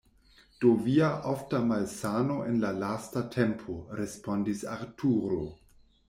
[0.59, 5.43] "Do Via ofta malsano en la lasta tempo!" Respondis Arturo.